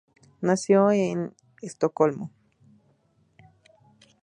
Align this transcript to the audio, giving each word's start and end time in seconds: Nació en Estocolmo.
Nació 0.41 0.89
en 0.89 1.35
Estocolmo. 1.61 2.31